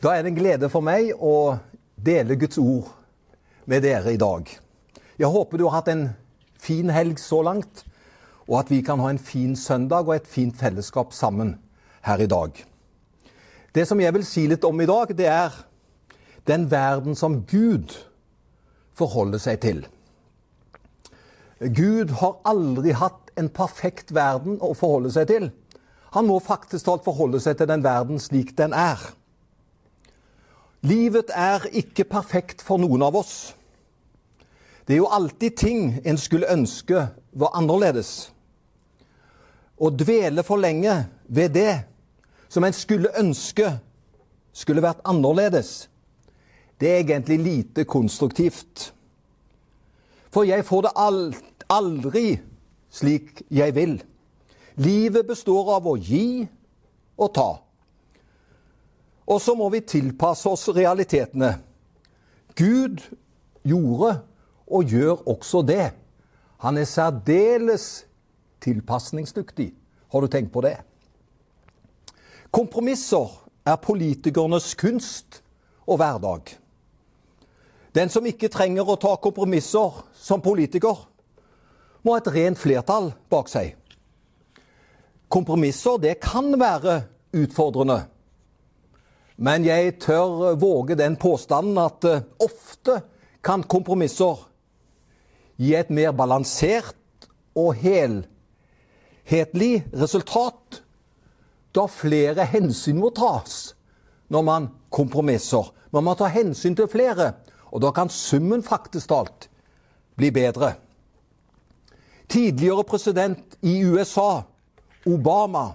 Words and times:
Da 0.00 0.14
er 0.16 0.22
det 0.24 0.30
en 0.30 0.38
glede 0.38 0.68
for 0.72 0.80
meg 0.80 1.10
å 1.12 1.58
dele 2.00 2.38
Guds 2.40 2.56
ord 2.56 2.88
med 3.68 3.82
dere 3.84 4.14
i 4.14 4.20
dag. 4.20 4.48
Jeg 5.20 5.28
håper 5.28 5.60
du 5.60 5.66
har 5.66 5.82
hatt 5.82 5.90
en 5.92 6.06
fin 6.56 6.88
helg 6.88 7.20
så 7.20 7.42
langt, 7.44 7.84
og 8.48 8.62
at 8.62 8.72
vi 8.72 8.80
kan 8.80 9.02
ha 9.04 9.10
en 9.12 9.20
fin 9.20 9.52
søndag 9.56 10.08
og 10.08 10.14
et 10.16 10.30
fint 10.30 10.56
fellesskap 10.56 11.12
sammen 11.12 11.58
her 12.08 12.24
i 12.24 12.30
dag. 12.32 12.56
Det 13.76 13.84
som 13.86 14.00
jeg 14.00 14.16
vil 14.16 14.24
si 14.24 14.46
litt 14.48 14.64
om 14.64 14.80
i 14.80 14.88
dag, 14.88 15.12
det 15.12 15.28
er 15.28 15.60
den 16.48 16.64
verden 16.72 17.14
som 17.14 17.42
Gud 17.44 17.92
forholder 18.96 19.44
seg 19.44 19.60
til. 19.60 19.84
Gud 21.60 22.16
har 22.24 22.40
aldri 22.48 22.96
hatt 22.96 23.34
en 23.36 23.52
perfekt 23.52 24.14
verden 24.16 24.56
å 24.64 24.72
forholde 24.72 25.12
seg 25.12 25.28
til. 25.28 25.52
Han 26.16 26.26
må 26.26 26.40
faktisk 26.40 26.88
talt 26.88 27.04
forholde 27.04 27.38
seg 27.44 27.60
til 27.60 27.68
den 27.68 27.84
verden 27.84 28.16
slik 28.18 28.56
den 28.56 28.72
er. 28.72 29.10
Livet 30.80 31.30
er 31.34 31.66
ikke 31.76 32.06
perfekt 32.08 32.62
for 32.64 32.80
noen 32.80 33.02
av 33.04 33.18
oss. 33.20 33.52
Det 34.86 34.96
er 34.96 35.02
jo 35.02 35.10
alltid 35.12 35.56
ting 35.60 35.82
en 36.04 36.18
skulle 36.18 36.48
ønske 36.50 37.04
var 37.36 37.52
annerledes. 37.54 38.30
Å 39.76 39.90
dvele 39.92 40.42
for 40.44 40.60
lenge 40.60 40.94
ved 41.28 41.52
det 41.54 41.74
som 42.48 42.64
en 42.64 42.74
skulle 42.74 43.12
ønske 43.20 43.68
skulle 44.52 44.82
vært 44.82 45.04
annerledes, 45.06 45.88
det 46.80 46.88
er 46.88 47.02
egentlig 47.04 47.38
lite 47.38 47.84
konstruktivt. 47.84 48.90
For 50.32 50.48
jeg 50.48 50.64
får 50.64 50.88
det 50.88 50.94
aldri 51.70 52.26
slik 52.90 53.44
jeg 53.52 53.74
vil. 53.76 53.98
Livet 54.80 55.28
består 55.28 55.74
av 55.76 55.86
å 55.86 55.96
gi 56.00 56.48
og 57.20 57.34
ta. 57.36 57.50
Og 59.30 59.38
så 59.38 59.54
må 59.54 59.68
vi 59.70 59.82
tilpasse 59.86 60.50
oss 60.50 60.66
realitetene. 60.74 61.54
Gud 62.58 63.02
gjorde 63.62 64.16
og 64.66 64.90
gjør 64.90 65.22
også 65.30 65.62
det. 65.66 65.92
Han 66.60 66.78
er 66.78 66.88
særdeles 66.88 68.06
tilpasningsdyktig. 68.60 69.70
Har 70.10 70.20
du 70.20 70.26
tenkt 70.26 70.52
på 70.52 70.64
det? 70.66 70.76
Kompromisser 72.50 73.30
er 73.66 73.78
politikernes 73.78 74.74
kunst 74.74 75.40
og 75.86 76.00
hverdag. 76.02 76.56
Den 77.94 78.10
som 78.10 78.26
ikke 78.26 78.50
trenger 78.50 78.86
å 78.86 78.98
ta 78.98 79.14
kompromisser 79.22 80.02
som 80.14 80.42
politiker, 80.42 81.06
må 82.02 82.14
ha 82.14 82.20
et 82.20 82.30
rent 82.32 82.58
flertall 82.58 83.10
bak 83.30 83.50
seg. 83.50 83.74
Kompromisser, 85.30 85.98
det 86.02 86.16
kan 86.22 86.50
være 86.58 87.02
utfordrende. 87.36 88.04
Men 89.40 89.64
jeg 89.64 89.94
tør 90.04 90.54
våge 90.60 90.94
den 91.00 91.16
påstanden 91.16 91.78
at 91.80 92.04
eh, 92.04 92.20
ofte 92.44 93.00
kan 93.44 93.62
kompromisser 93.64 94.36
gi 95.60 95.72
et 95.76 95.90
mer 95.92 96.12
balansert 96.16 96.96
og 97.56 97.74
helhetlig 97.80 98.26
resultat, 99.96 100.82
da 101.72 101.86
flere 101.88 102.44
hensyn 102.52 103.00
må 103.00 103.10
tas 103.16 103.74
når 104.28 104.42
man 104.44 104.68
kompromisser. 104.92 105.72
Man 105.90 106.04
må 106.04 106.14
ta 106.18 106.28
hensyn 106.30 106.76
til 106.76 106.88
flere, 106.90 107.32
og 107.72 107.80
da 107.80 107.90
kan 107.96 108.08
summen 108.12 108.62
faktisk 108.62 109.08
talt 109.08 109.48
bli 110.20 110.30
bedre. 110.34 110.74
Tidligere 112.28 112.84
president 112.84 113.56
i 113.64 113.80
USA, 113.88 114.42
Obama, 115.08 115.72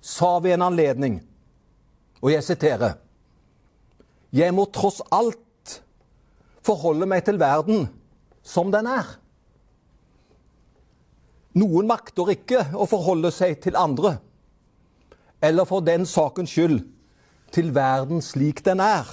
sa 0.00 0.38
ved 0.40 0.52
en 0.56 0.62
anledning 0.62 1.20
og 2.26 2.32
jeg 2.34 2.42
siterer 2.42 2.96
Jeg 4.34 4.54
må 4.54 4.66
tross 4.74 4.98
alt 5.14 5.76
forholde 6.66 7.06
meg 7.06 7.22
til 7.24 7.38
verden 7.38 7.86
som 8.42 8.72
den 8.74 8.88
er. 8.90 9.06
Noen 11.56 11.86
makter 11.88 12.34
ikke 12.34 12.64
å 12.74 12.88
forholde 12.90 13.30
seg 13.32 13.60
til 13.62 13.78
andre, 13.78 14.16
eller 15.40 15.68
for 15.68 15.86
den 15.86 16.04
sakens 16.10 16.50
skyld 16.52 16.82
til 17.54 17.70
verden 17.74 18.20
slik 18.24 18.64
den 18.66 18.82
er. 18.82 19.06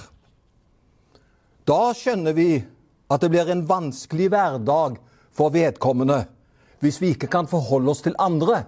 Da 1.64 1.94
skjønner 1.96 2.34
vi 2.36 2.58
at 3.08 3.22
det 3.22 3.30
blir 3.32 3.48
en 3.54 3.64
vanskelig 3.68 4.28
hverdag 4.34 4.98
for 5.34 5.54
vedkommende 5.54 6.24
hvis 6.82 6.98
vi 7.00 7.14
ikke 7.14 7.30
kan 7.32 7.48
forholde 7.48 7.94
oss 7.94 8.02
til 8.04 8.18
andre 8.20 8.64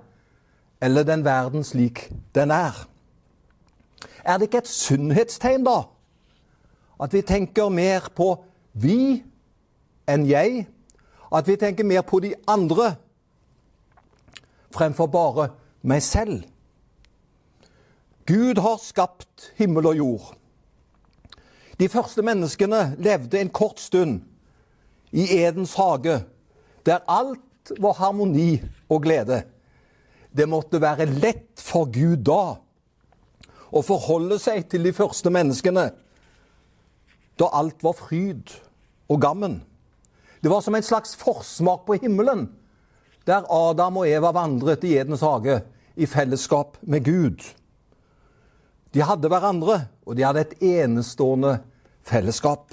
eller 0.81 1.05
den 1.05 1.25
verden 1.27 1.67
slik 1.67 2.07
den 2.37 2.55
er. 2.55 2.87
Er 4.27 4.39
det 4.39 4.49
ikke 4.49 4.65
et 4.65 4.69
sunnhetstegn, 4.69 5.65
da? 5.65 5.85
At 7.01 7.13
vi 7.15 7.23
tenker 7.23 7.71
mer 7.71 8.09
på 8.17 8.33
vi 8.75 9.23
enn 10.11 10.27
jeg? 10.27 10.65
At 11.31 11.47
vi 11.47 11.57
tenker 11.61 11.87
mer 11.87 12.03
på 12.07 12.21
de 12.25 12.35
andre 12.51 12.97
fremfor 14.75 15.07
bare 15.13 15.51
meg 15.87 16.03
selv? 16.03 16.43
Gud 18.27 18.59
har 18.59 18.83
skapt 18.83 19.53
himmel 19.61 19.93
og 19.93 20.01
jord. 20.01 20.27
De 21.79 21.89
første 21.93 22.25
menneskene 22.27 22.97
levde 22.99 23.39
en 23.39 23.53
kort 23.53 23.79
stund 23.81 24.25
i 25.13 25.29
Edens 25.39 25.77
hage, 25.79 26.25
der 26.87 27.05
alt 27.07 27.73
var 27.79 27.99
harmoni 28.01 28.59
og 28.89 29.05
glede. 29.05 29.45
Det 30.37 30.49
måtte 30.49 30.81
være 30.83 31.07
lett 31.07 31.61
for 31.63 31.87
Gud 31.93 32.25
da 32.27 32.57
å 33.73 33.83
forholde 33.85 34.39
seg 34.43 34.69
til 34.71 34.87
de 34.87 34.95
første 34.97 35.31
menneskene 35.33 35.91
da 37.37 37.49
alt 37.53 37.83
var 37.85 37.97
fryd 37.99 38.53
og 39.13 39.21
gammen. 39.21 39.61
Det 40.41 40.51
var 40.51 40.63
som 40.65 40.75
en 40.75 40.85
slags 40.85 41.17
forsmak 41.19 41.85
på 41.87 41.99
himmelen, 42.01 42.47
der 43.27 43.45
Adam 43.53 43.99
og 44.01 44.09
Eva 44.09 44.31
vandret 44.33 44.85
i 44.87 44.95
Edens 44.97 45.25
hage 45.27 45.61
i 45.97 46.07
fellesskap 46.07 46.79
med 46.83 47.05
Gud. 47.05 47.43
De 48.95 49.03
hadde 49.05 49.29
hverandre, 49.29 49.81
og 50.07 50.17
de 50.17 50.25
hadde 50.25 50.45
et 50.47 50.63
enestående 50.63 51.59
fellesskap. 52.07 52.73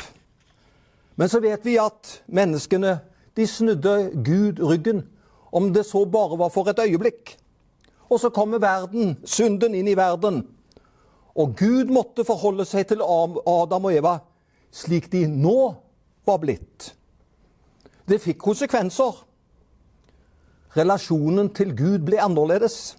Men 1.16 1.30
så 1.30 1.42
vet 1.44 1.66
vi 1.66 1.80
at 1.82 2.20
menneskene 2.28 3.00
de 3.38 3.48
snudde 3.50 4.12
Gud 4.26 4.62
ryggen, 4.62 5.04
om 5.52 5.74
det 5.74 5.86
så 5.86 6.06
bare 6.06 6.38
var 6.38 6.54
for 6.54 6.70
et 6.70 6.80
øyeblikk. 6.80 7.36
Og 8.10 8.20
så 8.22 8.30
kommer 8.30 8.62
verden, 8.62 9.18
synden 9.26 9.76
inn 9.76 9.90
i 9.90 9.98
verden. 9.98 10.44
Og 11.36 11.56
Gud 11.58 11.90
måtte 11.90 12.26
forholde 12.28 12.66
seg 12.70 12.88
til 12.92 13.02
Adam 13.02 13.90
og 13.90 13.94
Eva 13.94 14.18
slik 14.74 15.12
de 15.14 15.26
nå 15.30 15.58
var 16.26 16.42
blitt. 16.42 16.90
Det 18.10 18.20
fikk 18.22 18.42
konsekvenser. 18.42 19.22
Relasjonen 20.74 21.52
til 21.54 21.76
Gud 21.78 22.06
ble 22.08 22.20
annerledes. 22.22 22.96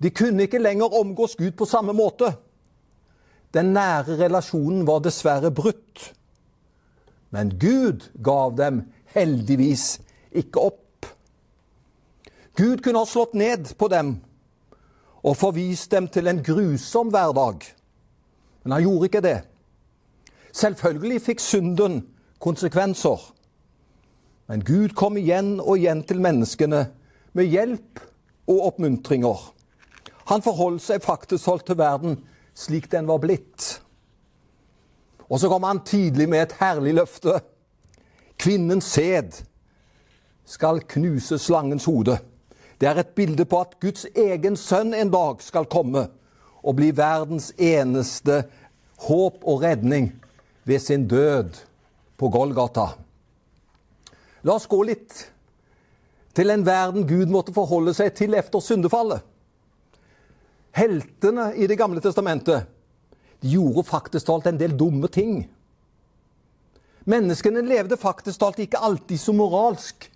De 0.00 0.12
kunne 0.12 0.44
ikke 0.46 0.60
lenger 0.60 0.92
omgås 1.00 1.36
Gud 1.36 1.56
på 1.56 1.68
samme 1.68 1.92
måte. 1.96 2.34
Den 3.54 3.72
nære 3.74 4.18
relasjonen 4.20 4.84
var 4.86 5.02
dessverre 5.04 5.50
brutt. 5.50 6.12
Men 7.30 7.52
Gud 7.58 8.10
gav 8.22 8.54
dem 8.58 8.84
heldigvis 9.14 10.00
ikke 10.30 10.62
opp. 10.70 11.08
Gud 12.56 12.82
kunne 12.84 13.02
ha 13.02 13.08
slått 13.08 13.34
ned 13.34 13.72
på 13.78 13.88
dem 13.88 14.18
og 15.22 15.36
forvist 15.36 15.90
dem 15.92 16.08
til 16.08 16.30
en 16.30 16.42
grusom 16.44 17.10
hverdag. 17.12 17.66
Men 18.62 18.72
han 18.72 18.82
gjorde 18.82 19.10
ikke 19.10 19.24
det. 19.24 19.38
Selvfølgelig 20.52 21.20
fikk 21.22 21.40
synden 21.40 22.00
konsekvenser. 22.40 23.20
Men 24.48 24.64
Gud 24.64 24.96
kom 24.98 25.16
igjen 25.20 25.60
og 25.60 25.78
igjen 25.78 26.02
til 26.02 26.20
menneskene 26.20 26.86
med 27.32 27.52
hjelp 27.52 28.00
og 28.50 28.64
oppmuntringer. 28.72 29.44
Han 30.30 30.42
forholdt 30.42 30.82
seg 30.82 31.04
faktisk 31.04 31.46
holdt 31.46 31.68
til 31.70 31.78
verden 31.78 32.18
slik 32.54 32.90
den 32.90 33.06
var 33.08 33.20
blitt. 33.22 33.80
Og 35.30 35.38
så 35.40 35.48
kom 35.48 35.62
han 35.62 35.84
tidlig 35.86 36.26
med 36.28 36.42
et 36.42 36.56
herlig 36.58 36.96
løfte. 36.98 37.38
Kvinnens 38.40 38.90
sæd 38.90 39.44
skal 40.50 40.82
knuse 40.90 41.38
slangens 41.38 41.86
hode. 41.86 42.18
Det 42.80 42.88
er 42.88 43.02
et 43.02 43.12
bilde 43.16 43.44
på 43.44 43.60
at 43.60 43.76
Guds 43.82 44.06
egen 44.16 44.56
sønn 44.56 44.94
en 44.96 45.12
dag 45.12 45.42
skal 45.44 45.68
komme 45.68 46.06
og 46.60 46.76
bli 46.78 46.90
verdens 46.96 47.50
eneste 47.60 48.42
håp 49.04 49.44
og 49.44 49.62
redning 49.64 50.10
ved 50.64 50.80
sin 50.80 51.04
død 51.08 51.60
på 52.16 52.28
Golgata. 52.32 52.86
La 54.42 54.56
oss 54.56 54.68
gå 54.68 54.80
litt 54.88 55.26
til 56.36 56.52
en 56.52 56.64
verden 56.64 57.04
Gud 57.08 57.28
måtte 57.32 57.52
forholde 57.52 57.92
seg 57.96 58.14
til 58.16 58.36
etter 58.38 58.64
syndefallet. 58.64 59.20
Heltene 60.76 61.50
i 61.58 61.66
Det 61.66 61.76
gamle 61.76 62.00
testamentet 62.00 62.68
de 63.40 63.50
gjorde 63.56 63.84
faktisk 63.88 64.28
talt 64.28 64.46
en 64.46 64.60
del 64.60 64.76
dumme 64.76 65.08
ting. 65.08 65.42
Menneskene 67.04 67.64
levde 67.64 67.96
faktisk 68.00 68.40
talt 68.40 68.60
ikke 68.60 68.80
alltid 68.80 69.20
så 69.20 69.32
moralsk 69.36 70.08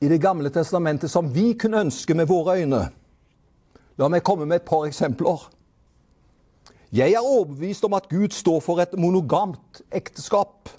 i 0.00 0.08
Det 0.08 0.18
gamle 0.18 0.50
testamentet 0.50 1.10
som 1.10 1.32
vi 1.32 1.54
kunne 1.54 1.80
ønske 1.80 2.14
med 2.14 2.28
våre 2.28 2.56
øyne. 2.60 2.88
La 4.00 4.08
meg 4.08 4.24
komme 4.24 4.46
med 4.48 4.62
et 4.62 4.68
par 4.68 4.86
eksempler. 4.88 5.42
Jeg 6.92 7.12
er 7.12 7.22
overbevist 7.22 7.84
om 7.84 7.94
at 7.94 8.08
Gud 8.08 8.32
står 8.32 8.60
for 8.64 8.80
et 8.80 8.96
monogamt 8.98 9.82
ekteskap. 9.92 10.70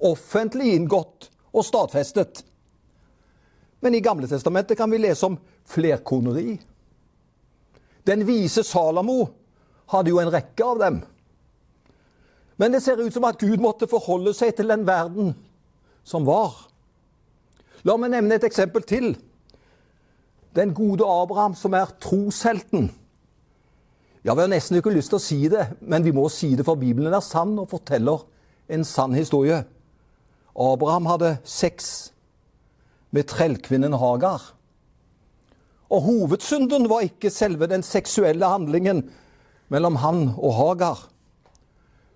Offentlig 0.00 0.74
inngått 0.74 1.28
og 1.52 1.64
stadfestet. 1.66 2.44
Men 3.80 3.94
i 3.94 4.00
Gamle 4.00 4.28
Testamentet 4.30 4.78
kan 4.78 4.90
vi 4.90 5.02
lese 5.02 5.26
om 5.26 5.38
flerkoneri. 5.68 6.60
Den 8.06 8.22
vise 8.26 8.62
Salamo 8.62 9.26
hadde 9.92 10.12
jo 10.12 10.20
en 10.22 10.32
rekke 10.32 10.64
av 10.64 10.78
dem. 10.78 11.02
Men 12.56 12.72
det 12.72 12.84
ser 12.84 13.02
ut 13.02 13.12
som 13.12 13.26
at 13.26 13.40
Gud 13.40 13.58
måtte 13.60 13.90
forholde 13.90 14.32
seg 14.36 14.54
til 14.56 14.70
den 14.70 14.86
verden 14.86 15.34
som 16.06 16.24
var. 16.24 16.54
La 17.84 17.96
meg 18.00 18.14
nevne 18.14 18.38
et 18.38 18.44
eksempel 18.46 18.84
til. 18.88 19.12
Den 20.56 20.72
gode 20.72 21.04
Abraham, 21.04 21.54
som 21.54 21.74
er 21.76 21.92
troshelten. 22.00 22.88
Ja, 24.24 24.34
Vi 24.34 24.40
har 24.40 24.48
nesten 24.48 24.78
ikke 24.78 24.94
lyst 24.94 25.12
til 25.12 25.18
å 25.18 25.24
si 25.24 25.48
det, 25.52 25.66
men 25.80 26.04
vi 26.04 26.12
må 26.16 26.28
si 26.32 26.54
det, 26.56 26.64
for 26.64 26.80
Bibelen 26.80 27.12
er 27.12 27.20
sann 27.20 27.58
og 27.58 27.68
forteller 27.68 28.24
en 28.72 28.84
sann 28.84 29.12
historie. 29.12 29.64
Abraham 30.56 31.06
hadde 31.06 31.38
sex 31.44 32.10
med 33.12 33.28
trellkvinnen 33.28 33.92
Hagar. 34.00 34.54
Og 35.92 36.00
hovedsynden 36.06 36.88
var 36.88 37.04
ikke 37.04 37.30
selve 37.30 37.68
den 37.68 37.84
seksuelle 37.84 38.48
handlingen 38.48 39.04
mellom 39.68 40.00
han 40.00 40.30
og 40.38 40.56
Hagar. 40.56 41.04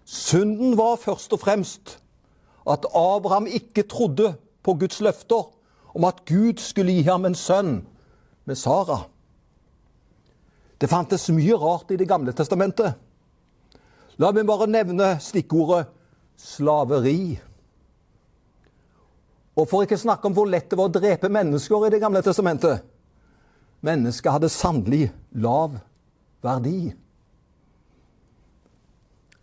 Synden 0.09 0.79
var 0.79 0.97
først 0.97 1.33
og 1.37 1.43
fremst 1.45 1.99
at 2.65 2.89
Abraham 2.97 3.47
ikke 3.47 3.85
trodde 3.85 4.33
på 4.65 4.79
Guds 4.81 5.01
løfter 5.05 5.58
om 5.95 6.05
at 6.09 6.25
Gud 6.29 6.61
skulle 6.63 6.93
gi 6.93 7.07
ham 7.09 7.25
en 7.29 7.37
sønn 7.39 7.79
med 8.49 8.59
Sara. 8.59 9.03
Det 10.79 10.91
fantes 10.91 11.29
mye 11.35 11.57
rart 11.59 11.91
i 11.91 11.97
Det 11.97 12.09
gamle 12.09 12.33
testamentet. 12.33 12.95
La 14.19 14.31
meg 14.33 14.47
bare 14.47 14.67
nevne 14.71 15.17
stikkordet 15.23 15.89
slaveri. 16.39 17.39
Og 19.59 19.67
for 19.67 19.83
ikke 19.83 19.99
snakke 19.99 20.29
om 20.29 20.37
hvor 20.37 20.47
lett 20.47 20.71
det 20.71 20.79
var 20.79 20.91
å 20.91 20.95
drepe 20.95 21.31
mennesker 21.31 21.87
i 21.87 21.93
Det 21.95 22.01
gamle 22.03 22.23
testamentet. 22.23 22.85
Mennesket 23.83 24.33
hadde 24.33 24.51
sannelig 24.51 25.09
lav 25.35 25.79
verdi. 26.43 26.93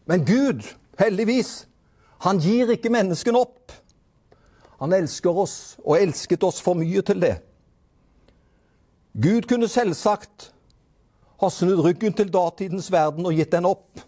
Men 0.05 0.25
Gud, 0.25 0.63
heldigvis, 0.99 1.65
han 2.23 2.39
gir 2.39 2.71
ikke 2.75 2.91
menneskene 2.93 3.41
opp. 3.41 3.73
Han 4.79 4.93
elsker 4.93 5.37
oss, 5.45 5.77
og 5.85 5.99
elsket 6.01 6.43
oss 6.43 6.59
for 6.63 6.77
mye 6.77 7.01
til 7.05 7.21
det. 7.23 7.37
Gud 9.15 9.47
kunne 9.47 9.69
selvsagt 9.71 10.49
ha 11.39 11.49
snudd 11.51 11.79
ryggen 11.85 12.15
til 12.15 12.31
datidens 12.31 12.89
verden 12.91 13.27
og 13.27 13.35
gitt 13.37 13.53
den 13.55 13.67
opp. 13.69 14.01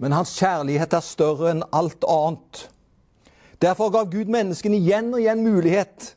Men 0.00 0.16
hans 0.16 0.32
kjærlighet 0.38 0.94
er 0.96 1.04
større 1.04 1.52
enn 1.52 1.62
alt 1.76 2.06
annet. 2.08 2.64
Derfor 3.62 3.92
gav 3.92 4.08
Gud 4.10 4.30
menneskene 4.32 4.78
igjen 4.80 5.12
og 5.12 5.20
igjen 5.20 5.44
mulighet 5.44 6.14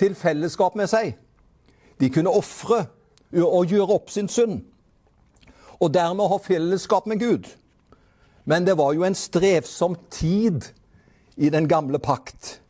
til 0.00 0.16
fellesskap 0.18 0.74
med 0.78 0.90
seg. 0.90 1.14
De 2.00 2.10
kunne 2.10 2.32
ofre 2.32 2.86
og 3.32 3.70
gjøre 3.70 3.94
opp 3.94 4.10
sin 4.10 4.28
synd, 4.28 4.62
og 5.78 5.92
dermed 5.94 6.28
ha 6.28 6.38
fellesskap 6.42 7.06
med 7.06 7.20
Gud. 7.20 7.46
Men 8.44 8.66
det 8.66 8.74
var 8.78 8.94
jo 8.96 9.04
en 9.06 9.16
strevsom 9.16 9.94
tid 10.10 10.72
i 11.36 11.50
den 11.50 11.68
gamle 11.68 11.98
pakt, 11.98 12.60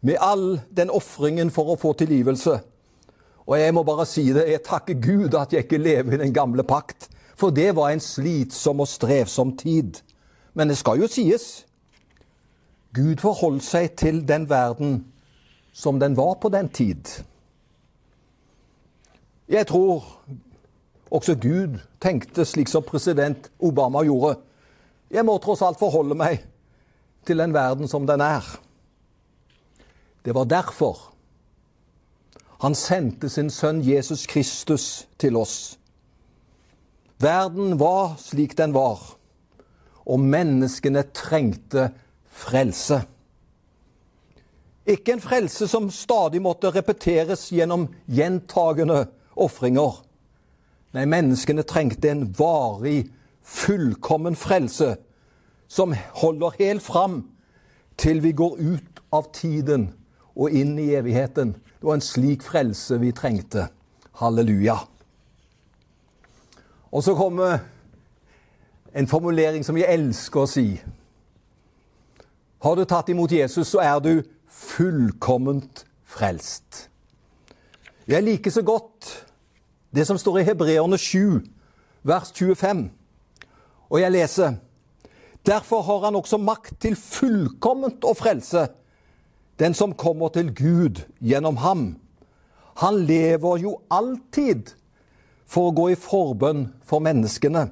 med 0.00 0.16
all 0.20 0.60
den 0.70 0.90
ofringen 0.90 1.50
for 1.50 1.72
å 1.72 1.78
få 1.80 1.92
tilgivelse. 1.98 2.58
Og 3.48 3.56
jeg 3.58 3.74
må 3.74 3.82
bare 3.82 4.06
si 4.06 4.28
det, 4.32 4.44
jeg 4.50 4.64
takker 4.66 5.00
Gud 5.02 5.34
at 5.34 5.52
jeg 5.52 5.64
ikke 5.64 5.80
lever 5.80 6.14
i 6.14 6.20
den 6.20 6.34
gamle 6.36 6.62
pakt. 6.62 7.08
For 7.38 7.54
det 7.54 7.70
var 7.76 7.90
en 7.90 8.02
slitsom 8.02 8.82
og 8.82 8.90
strevsom 8.90 9.54
tid. 9.56 10.02
Men 10.54 10.68
det 10.68 10.76
skal 10.78 11.00
jo 11.00 11.08
sies. 11.10 11.64
Gud 12.94 13.22
forholdt 13.22 13.64
seg 13.64 13.94
til 13.96 14.20
den 14.28 14.48
verden 14.50 15.00
som 15.72 16.00
den 16.00 16.16
var 16.18 16.34
på 16.42 16.50
den 16.52 16.68
tid. 16.68 17.08
Jeg 19.48 19.66
tror 19.66 20.04
også 21.10 21.38
Gud 21.40 21.78
tenkte 22.02 22.44
slik 22.44 22.68
som 22.68 22.84
president 22.84 23.48
Obama 23.58 24.02
gjorde. 24.04 24.36
Jeg 25.10 25.24
må 25.24 25.38
tross 25.40 25.62
alt 25.64 25.80
forholde 25.80 26.18
meg 26.18 26.42
til 27.28 27.44
den 27.44 27.54
verden 27.54 27.90
som 27.90 28.08
den 28.08 28.24
er. 28.24 28.44
Det 30.24 30.34
var 30.34 30.48
derfor 30.48 31.08
han 32.58 32.74
sendte 32.74 33.28
sin 33.30 33.52
sønn 33.54 33.84
Jesus 33.86 34.24
Kristus 34.26 35.06
til 35.18 35.36
oss. 35.38 35.76
Verden 37.22 37.76
var 37.78 38.16
slik 38.18 38.56
den 38.58 38.74
var, 38.74 38.98
og 40.02 40.18
menneskene 40.22 41.04
trengte 41.14 41.88
frelse. 42.26 43.00
Ikke 44.88 45.14
en 45.14 45.22
frelse 45.22 45.68
som 45.70 45.90
stadig 45.94 46.40
måtte 46.42 46.72
repeteres 46.74 47.48
gjennom 47.54 47.86
gjentagende 48.10 49.04
ofringer. 49.38 50.00
Nei, 50.96 51.04
menneskene 51.06 51.62
trengte 51.68 52.10
en 52.10 52.24
varig, 52.34 53.04
fullkommen 53.42 54.34
frelse 54.38 54.96
som 55.68 55.94
holder 56.22 56.56
helt 56.58 56.82
fram 56.82 57.22
til 57.98 58.22
vi 58.22 58.32
går 58.32 58.56
ut 58.58 59.02
av 59.12 59.30
tiden 59.32 59.90
og 60.36 60.50
inn 60.54 60.78
i 60.78 60.94
evigheten. 60.94 61.52
Det 61.52 61.86
var 61.86 61.98
en 61.98 62.04
slik 62.04 62.42
frelse 62.42 62.98
vi 63.00 63.12
trengte. 63.12 63.68
Halleluja. 64.18 64.78
Og 66.90 67.04
så 67.04 67.14
kommer 67.14 67.58
en 68.94 69.06
formulering 69.06 69.64
som 69.64 69.76
jeg 69.76 69.92
elsker 69.92 70.40
å 70.40 70.50
si. 70.50 70.66
Har 72.64 72.74
du 72.74 72.84
tatt 72.88 73.10
imot 73.12 73.32
Jesus, 73.32 73.68
så 73.68 73.82
er 73.84 74.00
du 74.02 74.12
fullkomment 74.48 75.84
frelst. 76.08 76.88
Jeg 78.08 78.24
liker 78.24 78.50
så 78.50 78.62
godt 78.62 79.10
det 79.94 80.06
som 80.06 80.18
står 80.18 80.40
i 80.40 80.46
Hebreerne 80.48 80.98
7, 80.98 81.44
vers 82.02 82.32
25. 82.32 82.88
Og 83.90 84.00
jeg 84.00 84.12
leser 84.12 84.56
Derfor 85.46 85.82
har 85.82 86.04
han 86.04 86.16
også 86.16 86.38
makt 86.38 86.80
til 86.80 86.96
fullkomment 86.96 88.04
å 88.04 88.14
frelse 88.16 88.68
den 89.58 89.74
som 89.74 89.94
kommer 89.98 90.28
til 90.28 90.52
Gud 90.54 91.02
gjennom 91.20 91.56
ham. 91.56 91.96
Han 92.78 93.00
lever 93.06 93.58
jo 93.58 93.78
alltid 93.90 94.74
for 95.46 95.70
å 95.70 95.74
gå 95.74 95.88
i 95.92 95.98
forbønn 95.98 96.68
for 96.86 97.02
menneskene. 97.02 97.68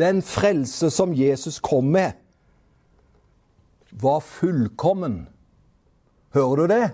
Den 0.00 0.22
frelse 0.24 0.90
som 0.92 1.12
Jesus 1.16 1.58
kom 1.60 1.90
med, 1.92 2.16
var 3.90 4.20
fullkommen. 4.20 5.26
Hører 6.36 6.56
du 6.56 6.66
det? 6.72 6.88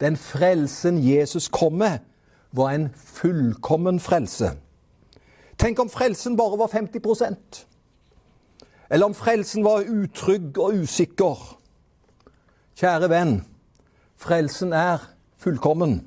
Den 0.00 0.16
frelsen 0.16 0.98
Jesus 1.02 1.48
kom 1.48 1.78
med, 1.82 1.98
var 2.52 2.74
en 2.74 2.90
fullkommen 2.94 4.00
frelse. 4.00 4.52
Tenk 5.58 5.80
om 5.82 5.90
frelsen 5.90 6.36
bare 6.36 6.58
var 6.58 6.70
50 6.70 7.00
Eller 8.90 9.06
om 9.06 9.14
frelsen 9.14 9.64
var 9.64 9.86
utrygg 9.88 10.58
og 10.58 10.74
usikker. 10.82 11.40
Kjære 12.76 13.08
venn, 13.10 13.40
frelsen 14.16 14.72
er 14.72 15.08
fullkommen. 15.40 16.00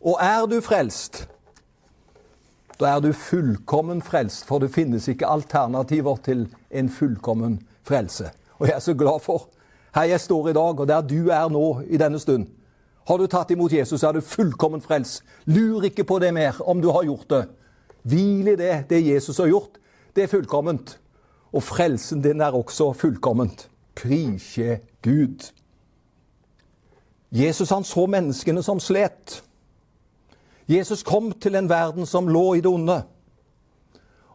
Og 0.00 0.18
er 0.20 0.46
du 0.46 0.60
frelst, 0.60 1.24
da 2.80 2.92
er 2.92 3.00
du 3.00 3.12
fullkommen 3.16 4.02
frelst, 4.04 4.44
for 4.46 4.60
det 4.60 4.74
finnes 4.74 5.08
ikke 5.08 5.26
alternativer 5.26 6.16
til 6.24 6.46
en 6.70 6.90
fullkommen 6.92 7.60
frelse. 7.82 8.30
Og 8.58 8.68
jeg 8.68 8.76
er 8.76 8.84
så 8.84 8.94
glad 8.94 9.20
for 9.24 9.48
her 9.96 10.10
jeg 10.10 10.20
står 10.20 10.48
i 10.48 10.52
dag, 10.52 10.80
og 10.80 10.88
der 10.88 11.00
du 11.00 11.30
er 11.32 11.48
nå 11.48 11.80
i 11.88 11.96
denne 11.96 12.18
stund. 12.20 12.46
Har 13.08 13.16
du 13.16 13.26
tatt 13.26 13.50
imot 13.54 13.72
Jesus, 13.72 14.02
er 14.02 14.12
du 14.12 14.20
fullkommen 14.20 14.82
frelst. 14.84 15.22
Lur 15.46 15.86
ikke 15.88 16.04
på 16.04 16.18
det 16.18 16.34
mer 16.34 16.58
om 16.60 16.82
du 16.82 16.90
har 16.92 17.06
gjort 17.06 17.30
det. 17.30 17.42
Hvil 18.02 18.48
i 18.52 18.56
det, 18.60 18.84
det 18.90 19.06
Jesus 19.06 19.38
har 19.38 19.48
gjort. 19.48 19.78
Det 20.16 20.26
er 20.26 20.32
fullkomment. 20.32 20.98
Og 21.56 21.62
frelsen 21.64 22.20
din 22.20 22.42
er 22.44 22.52
også 22.52 22.90
fullkomment. 22.92 23.68
Prisje 23.96 24.80
Gud. 25.02 25.52
Jesus 27.32 27.70
han 27.72 27.84
så 27.84 28.06
menneskene 28.06 28.62
som 28.62 28.80
slet. 28.80 29.40
Jesus 30.68 31.02
kom 31.06 31.30
til 31.32 31.56
en 31.56 31.68
verden 31.70 32.06
som 32.06 32.28
lå 32.28 32.54
i 32.54 32.60
det 32.60 32.70
onde. 32.70 33.02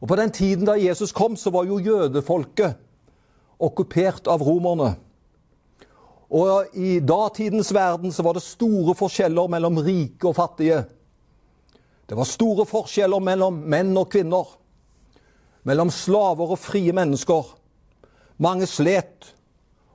Og 0.01 0.07
På 0.07 0.15
den 0.15 0.31
tiden 0.31 0.65
da 0.65 0.73
Jesus 0.73 1.11
kom, 1.11 1.35
så 1.35 1.51
var 1.53 1.67
jo 1.69 1.79
jødefolket 1.79 2.73
okkupert 3.59 4.27
av 4.27 4.41
romerne. 4.41 4.95
Og 6.31 6.73
i 6.73 6.99
datidens 6.99 7.73
verden 7.73 8.11
så 8.11 8.23
var 8.23 8.33
det 8.33 8.41
store 8.41 8.95
forskjeller 8.97 9.51
mellom 9.51 9.77
rike 9.77 10.27
og 10.27 10.35
fattige. 10.35 10.79
Det 12.09 12.17
var 12.17 12.25
store 12.25 12.65
forskjeller 12.65 13.19
mellom 13.19 13.61
menn 13.69 13.93
og 13.99 14.09
kvinner. 14.09 14.47
Mellom 15.63 15.89
slaver 15.93 16.55
og 16.55 16.59
frie 16.59 16.93
mennesker. 16.93 17.53
Mange 18.41 18.65
slet 18.65 19.35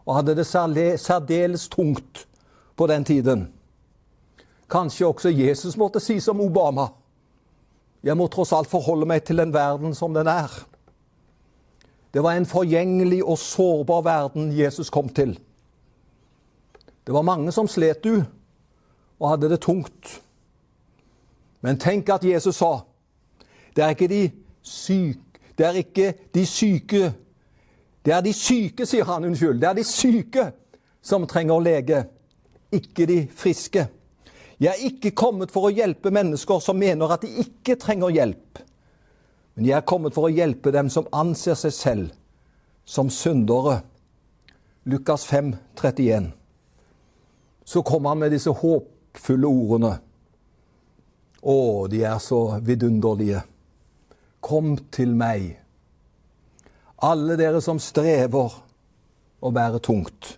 og 0.07 0.21
hadde 0.21 0.37
det 0.39 0.47
særdeles 0.47 1.69
tungt 1.69 2.27
på 2.77 2.87
den 2.87 3.05
tiden. 3.05 3.49
Kanskje 4.71 5.07
også 5.07 5.31
Jesus 5.31 5.77
måtte 5.77 6.01
si 6.01 6.21
som 6.21 6.41
Obama. 6.41 6.89
Jeg 8.03 8.17
må 8.17 8.29
tross 8.31 8.53
alt 8.55 8.71
forholde 8.71 9.07
meg 9.07 9.25
til 9.27 9.39
den 9.43 9.55
verden 9.55 9.95
som 9.95 10.15
den 10.15 10.27
er. 10.31 10.51
Det 12.15 12.23
var 12.23 12.37
en 12.37 12.47
forgjengelig 12.47 13.25
og 13.25 13.39
sårbar 13.39 14.03
verden 14.07 14.53
Jesus 14.55 14.91
kom 14.91 15.09
til. 15.09 15.35
Det 17.07 17.15
var 17.15 17.23
mange 17.23 17.53
som 17.53 17.69
slet 17.69 18.05
du 18.05 18.23
og 19.19 19.31
hadde 19.31 19.51
det 19.51 19.61
tungt. 19.61 20.21
Men 21.61 21.79
tenk 21.79 22.09
at 22.15 22.25
Jesus 22.25 22.57
sa 22.57 22.81
det 23.77 23.85
er 23.85 23.93
ikke 23.93 24.09
de 24.09 24.23
syke 24.65 25.26
Det 25.57 25.67
er 25.67 25.79
ikke 25.81 26.13
de 26.35 26.47
syke 26.47 27.13
Det 28.05 28.15
er 28.15 28.21
de 28.23 28.33
syke, 28.33 28.87
sier 28.87 29.05
han, 29.05 29.25
unnskyld. 29.25 29.59
Det 29.61 29.67
er 29.69 29.75
de 29.75 29.85
syke 29.85 30.43
som 31.03 31.25
trenger 31.27 31.59
lege, 31.59 32.05
ikke 32.71 33.07
de 33.07 33.17
friske. 33.35 33.83
Jeg 34.61 34.71
er 34.71 34.85
ikke 34.87 35.11
kommet 35.11 35.51
for 35.51 35.67
å 35.67 35.73
hjelpe 35.75 36.13
mennesker 36.15 36.63
som 36.63 36.79
mener 36.79 37.11
at 37.11 37.27
de 37.27 37.43
ikke 37.43 37.75
trenger 37.83 38.15
hjelp. 38.15 38.61
Men 39.57 39.67
jeg 39.67 39.75
er 39.75 39.89
kommet 39.89 40.15
for 40.15 40.29
å 40.29 40.33
hjelpe 40.33 40.71
dem 40.71 40.87
som 40.93 41.09
anser 41.11 41.59
seg 41.59 41.75
selv 41.75 42.15
som 42.87 43.11
syndere. 43.11 43.81
Lukas 44.87 45.27
5, 45.27 45.57
31. 45.75 46.31
Så 47.67 47.83
kommer 47.83 48.15
han 48.15 48.23
med 48.23 48.31
disse 48.37 48.55
håpfulle 48.55 49.51
ordene. 49.51 49.97
Å, 51.43 51.59
de 51.91 52.05
er 52.07 52.19
så 52.23 52.61
vidunderlige. 52.63 53.43
Kom 54.47 54.77
til 54.95 55.11
meg, 55.19 55.57
alle 57.03 57.35
dere 57.35 57.59
som 57.65 57.81
strever 57.83 58.53
og 59.43 59.55
bærer 59.57 59.83
tungt. 59.83 60.37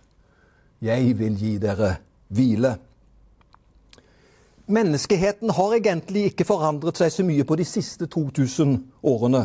Jeg 0.81 1.11
vil 1.19 1.35
gi 1.37 1.51
dere 1.61 1.91
hvile. 2.33 2.71
Menneskeheten 4.65 5.53
har 5.53 5.75
egentlig 5.77 6.23
ikke 6.31 6.47
forandret 6.49 6.97
seg 6.97 7.13
så 7.13 7.27
mye 7.27 7.45
på 7.45 7.59
de 7.61 7.69
siste 7.69 8.09
2000 8.09 8.79
årene. 9.05 9.43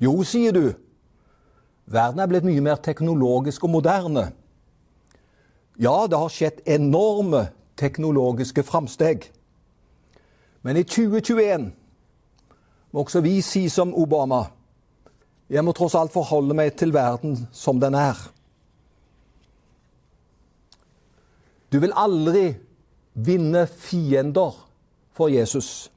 Jo, 0.00 0.16
sier 0.24 0.56
du, 0.56 0.72
verden 1.84 2.24
er 2.24 2.32
blitt 2.32 2.48
mye 2.48 2.64
mer 2.64 2.80
teknologisk 2.80 3.68
og 3.68 3.76
moderne. 3.76 4.30
Ja, 5.76 6.06
det 6.08 6.24
har 6.24 6.32
skjedd 6.32 6.64
enorme 6.64 7.50
teknologiske 7.76 8.64
framsteg. 8.64 9.28
Men 10.64 10.80
i 10.80 10.88
2021 10.88 11.72
må 12.94 13.02
også 13.02 13.24
vi 13.24 13.40
si 13.42 13.66
som 13.72 13.90
Obama 13.98 14.44
jeg 15.52 15.64
må 15.64 15.74
tross 15.76 15.96
alt 15.98 16.12
forholde 16.14 16.56
meg 16.56 16.72
til 16.78 16.92
verden 16.94 17.36
som 17.52 17.80
den 17.80 17.96
er. 17.98 18.16
Du 21.68 21.80
vil 21.82 21.92
aldri 21.98 22.46
vinne 23.14 23.66
fiender 23.68 24.56
for 25.14 25.30
Jesus. 25.30 25.90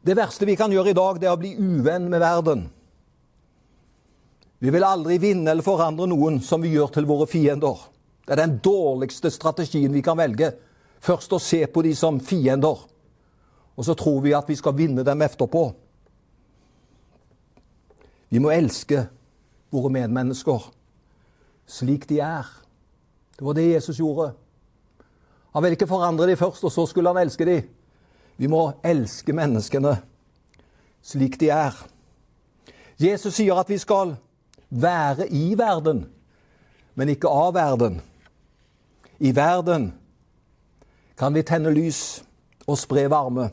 Det 0.00 0.16
verste 0.16 0.48
vi 0.48 0.56
kan 0.56 0.72
gjøre 0.72 0.94
i 0.94 0.96
dag, 0.96 1.20
det 1.20 1.28
er 1.28 1.36
å 1.36 1.40
bli 1.40 1.52
uvenn 1.58 2.08
med 2.08 2.22
verden. 2.22 2.64
Vi 4.60 4.72
vil 4.72 4.84
aldri 4.84 5.18
vinne 5.20 5.52
eller 5.52 5.64
forandre 5.64 6.08
noen 6.08 6.40
som 6.44 6.62
vi 6.64 6.72
gjør 6.72 6.94
til 6.94 7.08
våre 7.08 7.28
fiender. 7.28 7.76
Det 8.24 8.34
er 8.34 8.42
den 8.44 8.58
dårligste 8.64 9.32
strategien 9.32 9.92
vi 9.92 10.04
kan 10.04 10.18
velge. 10.20 10.52
Først 11.00 11.32
å 11.32 11.40
se 11.40 11.64
på 11.66 11.84
de 11.84 11.92
som 11.96 12.20
fiender, 12.20 12.80
og 13.80 13.84
så 13.84 13.94
tror 13.96 14.18
vi 14.20 14.34
at 14.36 14.48
vi 14.48 14.58
skal 14.58 14.76
vinne 14.76 15.00
dem 15.06 15.22
etterpå. 15.24 15.62
Vi 18.28 18.38
må 18.38 18.50
elske 18.52 19.06
våre 19.72 19.88
medmennesker 19.94 20.66
slik 21.70 22.04
de 22.10 22.18
er. 22.20 22.44
Det 23.38 23.46
var 23.46 23.56
det 23.56 23.70
Jesus 23.70 23.96
gjorde. 23.96 24.34
Han 25.54 25.62
ville 25.62 25.78
ikke 25.78 25.88
forandre 25.88 26.26
dem 26.28 26.36
først, 26.36 26.64
og 26.64 26.72
så 26.72 26.84
skulle 26.86 27.08
han 27.08 27.22
elske 27.22 27.46
dem. 27.46 27.70
Vi 28.36 28.50
må 28.52 28.66
elske 28.84 29.32
menneskene 29.32 29.94
slik 31.02 31.38
de 31.40 31.48
er. 31.54 31.76
Jesus 33.00 33.38
sier 33.38 33.56
at 33.56 33.70
vi 33.70 33.78
skal 33.80 34.12
være 34.68 35.30
i 35.32 35.54
verden, 35.56 36.04
men 36.94 37.08
ikke 37.08 37.32
av 37.32 37.54
verden. 37.56 38.02
I 39.18 39.32
verden 39.36 39.94
kan 41.16 41.32
vi 41.34 41.46
tenne 41.48 41.72
lys 41.72 42.20
og 42.66 42.78
spre 42.78 43.08
varme. 43.10 43.48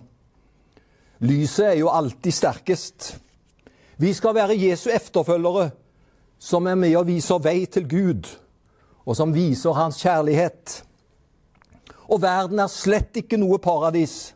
Lyset 1.19 1.65
er 1.65 1.77
jo 1.79 1.89
alltid 1.89 2.33
sterkest. 2.33 3.15
Vi 3.97 4.13
skal 4.13 4.35
være 4.35 4.57
Jesu 4.59 4.89
efterfølgere, 4.93 5.71
som 6.39 6.67
er 6.67 6.77
med 6.77 6.93
og 6.99 7.07
viser 7.07 7.41
vei 7.41 7.65
til 7.65 7.87
Gud, 7.89 8.29
og 9.05 9.17
som 9.17 9.33
viser 9.33 9.73
hans 9.73 9.97
kjærlighet. 10.03 10.83
Og 12.07 12.21
verden 12.21 12.61
er 12.61 12.69
slett 12.69 13.17
ikke 13.17 13.39
noe 13.41 13.57
paradis. 13.57 14.35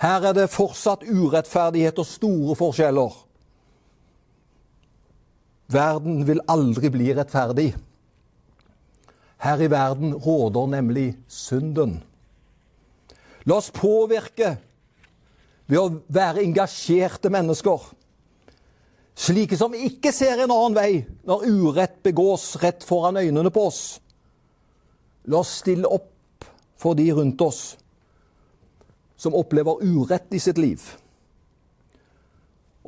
Her 0.00 0.30
er 0.30 0.36
det 0.36 0.52
fortsatt 0.52 1.06
urettferdighet 1.08 1.98
og 2.00 2.08
store 2.08 2.56
forskjeller. 2.56 3.16
Verden 5.70 6.24
vil 6.28 6.42
aldri 6.50 6.90
bli 6.92 7.12
rettferdig. 7.14 7.72
Her 9.40 9.60
i 9.64 9.70
verden 9.72 10.14
råder 10.14 10.66
nemlig 10.68 11.14
synden. 11.28 12.02
La 13.48 13.56
oss 13.56 13.70
påvirke 13.72 14.58
ved 15.70 15.78
å 15.78 15.90
være 16.10 16.42
engasjerte 16.42 17.30
mennesker. 17.30 17.84
Slike 19.20 19.58
som 19.58 19.74
ikke 19.76 20.12
ser 20.14 20.40
en 20.42 20.50
annen 20.50 20.76
vei 20.76 21.02
når 21.28 21.46
urett 21.46 21.98
begås 22.02 22.54
rett 22.62 22.82
foran 22.86 23.20
øynene 23.20 23.52
på 23.54 23.66
oss. 23.68 23.82
La 25.30 25.42
oss 25.44 25.60
stille 25.60 25.86
opp 25.86 26.48
for 26.80 26.96
de 26.98 27.10
rundt 27.14 27.42
oss 27.44 27.60
som 29.20 29.36
opplever 29.36 29.82
urett 29.84 30.32
i 30.32 30.40
sitt 30.40 30.58
liv. 30.58 30.80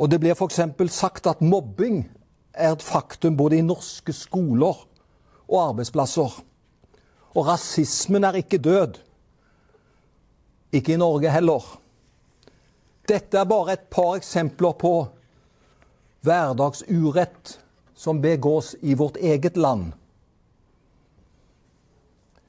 Og 0.01 0.09
det 0.09 0.19
blir 0.23 0.33
f.eks. 0.33 0.63
sagt 0.91 1.29
at 1.29 1.45
mobbing 1.45 2.07
er 2.57 2.73
et 2.73 2.83
faktum 2.83 3.37
både 3.37 3.59
i 3.61 3.67
norske 3.67 4.15
skoler 4.17 4.81
og 5.53 5.59
arbeidsplasser. 5.61 6.41
Og 7.37 7.47
rasismen 7.47 8.25
er 8.25 8.41
ikke 8.41 8.61
død. 8.65 8.97
Ikke 10.73 10.97
i 10.97 11.01
Norge 11.01 11.31
heller. 11.31 11.82
Dette 13.09 13.39
er 13.39 13.49
bare 13.49 13.75
et 13.75 13.89
par 13.91 14.15
eksempler 14.17 14.77
på 14.79 14.93
hverdagsurett 16.23 17.57
som 17.99 18.21
begås 18.23 18.75
i 18.81 18.95
vårt 18.95 19.17
eget 19.17 19.57
land. 19.57 19.93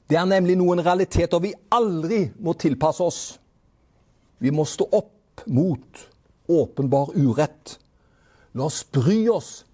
Det 0.06 0.18
er 0.20 0.28
nemlig 0.28 0.56
noen 0.60 0.82
realiteter 0.84 1.40
vi 1.42 1.54
aldri 1.74 2.26
må 2.38 2.54
tilpasse 2.60 3.02
oss. 3.02 3.22
Vi 4.38 4.52
må 4.54 4.66
stå 4.68 4.86
opp 4.92 5.44
mot 5.46 6.02
åpenbar 6.46 7.14
urett. 7.16 7.78
La 8.52 8.68
oss 8.68 8.84
bry 8.92 9.24
oss 9.28 9.64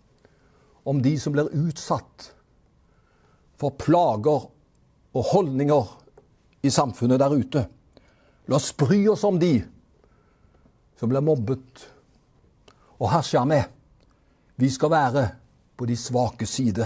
om 0.88 1.02
de 1.02 1.16
som 1.20 1.34
blir 1.34 1.50
utsatt 1.66 2.30
for 3.60 3.76
plager 3.76 4.46
og 5.10 5.28
holdninger 5.34 5.90
i 6.64 6.70
samfunnet 6.72 7.20
der 7.20 7.34
ute. 7.36 7.66
La 8.48 8.56
oss 8.56 8.70
bry 8.72 9.02
oss 9.10 9.26
om 9.28 9.36
de 9.42 9.58
som 11.00 11.08
blir 11.08 11.24
mobbet 11.24 11.86
og 13.00 13.08
hersa 13.08 13.46
med. 13.48 13.64
Vi 14.60 14.68
skal 14.68 14.92
være 14.92 15.28
på 15.80 15.86
de 15.88 15.96
svake 15.96 16.44
side. 16.46 16.84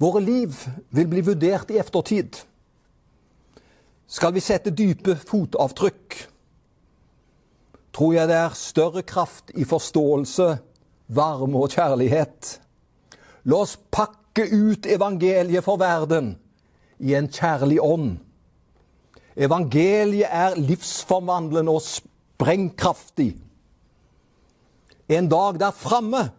Våre 0.00 0.22
liv 0.24 0.56
vil 0.96 1.10
bli 1.10 1.20
vurdert 1.26 1.70
i 1.70 1.76
eftertid. 1.78 2.38
Skal 4.08 4.32
vi 4.32 4.40
sette 4.40 4.72
dype 4.72 5.14
fotavtrykk, 5.28 6.16
tror 7.92 8.14
jeg 8.16 8.30
det 8.30 8.38
er 8.38 8.56
større 8.56 9.02
kraft 9.04 9.52
i 9.52 9.68
forståelse, 9.68 10.48
varme 11.12 11.60
og 11.60 11.76
kjærlighet. 11.76 12.54
La 13.44 13.60
oss 13.60 13.76
pakke 13.92 14.46
ut 14.48 14.88
evangeliet 14.88 15.64
for 15.64 15.76
verden 15.80 16.32
i 16.96 17.12
en 17.18 17.28
kjærlig 17.28 17.76
ånd. 17.84 18.16
Evangeliet 19.36 20.32
er 20.32 20.56
livsforvandlende 20.56 21.76
og 21.76 21.84
sprengkraftig. 22.42 23.36
En 25.08 25.28
dag 25.28 25.58
der 25.60 25.70
framme 25.70 26.30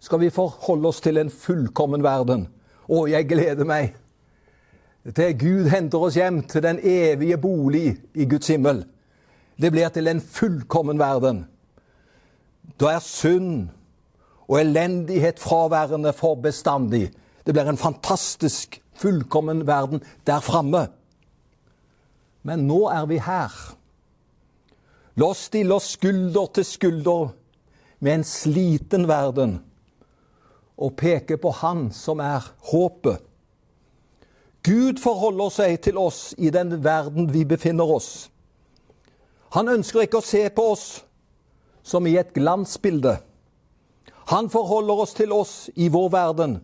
skal 0.00 0.20
vi 0.20 0.30
forholde 0.30 0.88
oss 0.88 1.00
til 1.00 1.16
en 1.16 1.30
fullkommen 1.30 2.02
verden. 2.04 2.48
Å, 2.88 3.06
jeg 3.08 3.28
gleder 3.28 3.64
meg 3.64 3.94
til 5.16 5.36
Gud 5.36 5.68
henter 5.72 6.04
oss 6.06 6.16
hjem 6.16 6.42
til 6.48 6.64
den 6.64 6.80
evige 6.80 7.36
bolig 7.40 7.96
i 8.16 8.26
Guds 8.28 8.48
himmel. 8.48 8.84
Det 9.60 9.70
blir 9.72 9.88
til 9.92 10.08
en 10.08 10.20
fullkommen 10.20 10.98
verden. 10.98 11.44
Da 12.80 12.94
er 12.96 13.04
synd 13.04 13.68
og 14.48 14.58
elendighet 14.60 15.40
fraværende 15.40 16.12
for 16.16 16.40
bestandig. 16.40 17.10
Det 17.44 17.52
blir 17.52 17.68
en 17.68 17.80
fantastisk, 17.80 18.80
fullkommen 18.96 19.66
verden 19.66 20.02
der 20.26 20.40
framme. 20.40 20.86
Men 22.42 22.66
nå 22.68 22.84
er 22.92 23.08
vi 23.08 23.20
her. 23.20 23.52
La 25.16 25.28
oss 25.30 25.44
stille 25.46 25.74
oss 25.74 25.92
skulder 25.94 26.48
til 26.56 26.66
skulder 26.66 27.28
med 28.02 28.18
en 28.18 28.24
sliten 28.26 29.06
verden 29.06 29.60
og 30.74 30.96
peke 30.98 31.36
på 31.38 31.52
Han 31.60 31.86
som 31.94 32.18
er 32.18 32.42
håpet. 32.72 33.22
Gud 34.66 34.98
forholder 34.98 35.52
seg 35.54 35.76
til 35.86 36.00
oss 36.00 36.32
i 36.34 36.50
den 36.50 36.80
verden 36.82 37.28
vi 37.30 37.44
befinner 37.46 37.86
oss. 37.94 38.28
Han 39.54 39.70
ønsker 39.70 40.02
ikke 40.02 40.18
å 40.18 40.26
se 40.26 40.48
på 40.50 40.64
oss 40.72 40.86
som 41.86 42.08
i 42.10 42.16
et 42.18 42.32
glansbilde. 42.34 43.18
Han 44.32 44.48
forholder 44.50 45.04
oss 45.04 45.14
til 45.14 45.34
oss 45.36 45.54
i 45.76 45.90
vår 45.92 46.08
verden, 46.10 46.56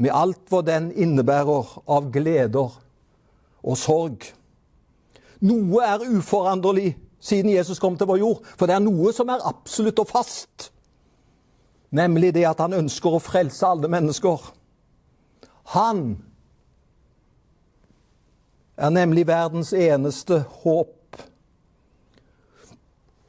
med 0.00 0.10
alt 0.10 0.48
hva 0.50 0.64
den 0.66 0.88
innebærer 0.90 1.76
av 1.86 2.08
gleder 2.10 2.72
og 3.62 3.78
sorg. 3.78 4.24
Noe 5.44 5.84
er 5.84 6.08
uforanderlig 6.08 6.96
siden 7.24 7.52
Jesus 7.54 7.80
kom 7.80 7.96
til 7.96 8.08
vår 8.10 8.20
jord, 8.20 8.44
for 8.58 8.68
det 8.68 8.76
er 8.76 8.84
noe 8.84 9.12
som 9.16 9.30
er 9.32 9.44
absolutt 9.48 10.02
og 10.02 10.10
fast. 10.10 10.68
Nemlig 11.94 12.34
det 12.34 12.44
at 12.48 12.60
han 12.60 12.76
ønsker 12.76 13.16
å 13.16 13.22
frelse 13.22 13.66
alle 13.66 13.88
mennesker. 13.88 14.50
Han 15.72 16.02
er 18.76 18.90
nemlig 18.90 19.26
verdens 19.30 19.72
eneste 19.72 20.42
håp. 20.64 21.22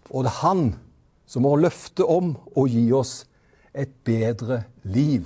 Og 0.09 0.25
det 0.25 0.33
er 0.33 0.41
han 0.41 0.65
som 1.29 1.45
må 1.45 1.55
løfte 1.55 2.05
om 2.05 2.35
og 2.55 2.69
gi 2.69 2.89
oss 2.93 3.23
et 3.75 3.93
bedre 4.03 4.63
liv. 4.83 5.25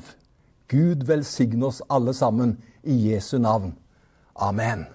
Gud 0.70 1.08
velsigne 1.08 1.72
oss 1.72 1.82
alle 1.90 2.14
sammen 2.14 2.58
i 2.84 2.96
Jesu 3.10 3.38
navn. 3.38 3.74
Amen. 4.36 4.86